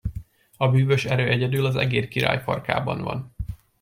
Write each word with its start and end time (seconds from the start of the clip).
A 0.57 0.69
bűvös 0.69 1.05
erő 1.05 1.27
egyedül 1.29 1.65
az 1.65 1.75
egérkirály 1.75 2.41
farkában 2.41 3.01
van. 3.01 3.31